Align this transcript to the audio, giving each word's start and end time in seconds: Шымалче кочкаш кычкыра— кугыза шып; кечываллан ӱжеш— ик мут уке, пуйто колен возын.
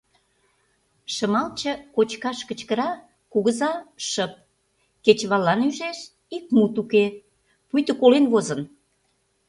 Шымалче 1.13 1.71
кочкаш 1.95 2.39
кычкыра— 2.47 2.89
кугыза 3.31 3.71
шып; 4.09 4.33
кечываллан 5.05 5.59
ӱжеш— 5.67 5.99
ик 6.35 6.45
мут 6.55 6.75
уке, 6.81 7.05
пуйто 7.67 7.93
колен 8.01 8.25
возын. 8.33 8.61